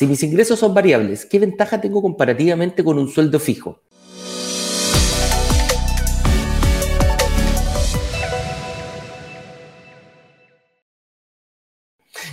[0.00, 3.82] si mis ingresos son variables, ¿qué ventaja tengo comparativamente con un sueldo fijo?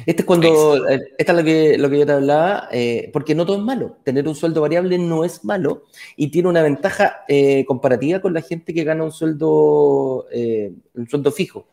[0.06, 3.36] Este es cuando, eh, esta es lo que, lo que yo te hablaba, eh, porque
[3.36, 3.98] no todo es malo.
[4.06, 5.84] Tener un sueldo variable no es malo
[6.16, 10.28] y tiene una ventaja eh, comparativa con la gente que gana un sueldo,
[10.94, 11.68] un sueldo fijo.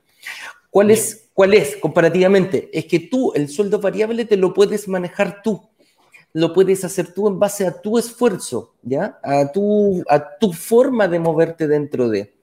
[0.70, 2.68] ¿Cuál es, ¿Cuál es comparativamente?
[2.72, 5.70] Es que tú el sueldo variable te lo puedes manejar tú.
[6.34, 9.18] Lo puedes hacer tú en base a tu esfuerzo, ¿ya?
[9.22, 12.34] A tu, a tu forma de moverte dentro de.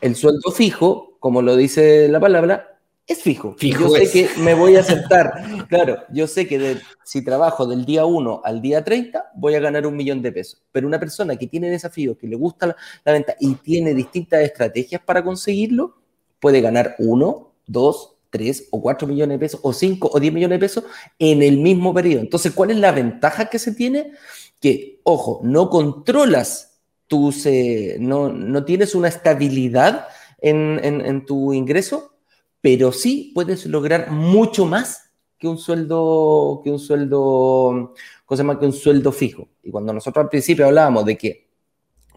[0.00, 2.76] El sueldo fijo, como lo dice la palabra,
[3.06, 3.54] es fijo.
[3.58, 5.32] yo sé que me voy a sentar.
[5.68, 9.86] claro, yo sé que si trabajo del día 1 al día 30, voy a ganar
[9.86, 10.60] un millón de pesos.
[10.72, 12.66] Pero una persona que tiene desafíos, que le gusta
[13.04, 15.96] la, venta y tiene distintas estrategias para conseguirlo,
[16.40, 20.56] puede ganar 1, 2, 3 o 4 millones de pesos, o 5 o 10 millones
[20.56, 20.84] de pesos
[21.18, 22.20] en el mismo periodo.
[22.20, 24.12] Entonces, ¿cuál es la ventaja que se tiene?
[24.60, 30.06] Que, ojo, no controlas tus, eh, no, no, tienes una estabilidad
[30.38, 32.16] en, en tu ingreso,
[32.60, 35.06] pero sí puedes lograr mucho más
[35.38, 39.48] que un sueldo, que un sueldo, cosa más que un sueldo fijo.
[39.62, 41.45] Y cuando nosotros al principio hablábamos de que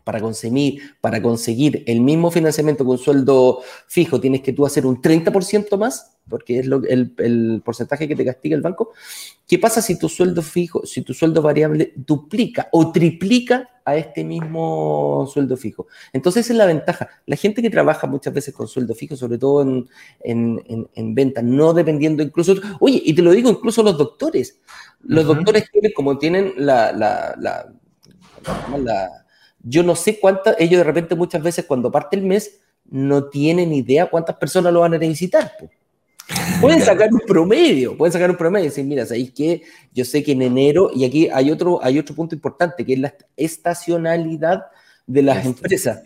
[0.09, 4.99] para conseguir, para conseguir el mismo financiamiento con sueldo fijo tienes que tú hacer un
[4.99, 8.91] 30% más, porque es el, porcentaje que te castiga el banco.
[9.47, 14.23] ¿Qué pasa si tu sueldo fijo, si tu sueldo variable duplica o triplica a este
[14.23, 15.85] mismo sueldo fijo?
[16.11, 17.07] Entonces esa es la ventaja.
[17.27, 19.87] La gente que trabaja muchas veces con sueldo fijo, sobre todo en,
[20.21, 24.59] en, en, venta, no dependiendo incluso, oye, y te lo digo incluso los doctores.
[25.03, 27.71] Los doctores tienen, como tienen la, la, la,
[28.75, 29.25] la
[29.61, 33.73] yo no sé cuántas, ellos de repente muchas veces cuando parte el mes no tienen
[33.73, 35.51] idea cuántas personas lo van a necesitar.
[36.61, 39.63] Pueden sacar un promedio, pueden sacar un promedio y decir, mira, ¿sabéis qué?
[39.91, 42.99] Yo sé que en enero, y aquí hay otro, hay otro punto importante, que es
[42.99, 44.65] la estacionalidad
[45.07, 46.03] de las empresas.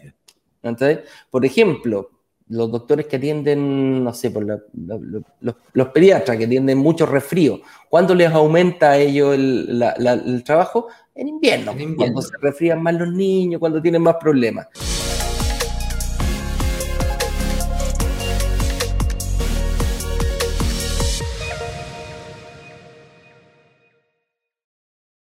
[0.61, 2.09] Entonces, por ejemplo,
[2.47, 8.31] los doctores que atienden, no sé, por los, pediatras que atienden mucho resfrío, ¿cuándo les
[8.31, 10.87] aumenta a ellos el, trabajo?
[11.15, 14.67] En invierno, en invierno, cuando se resfrían más los niños, cuando tienen más problemas.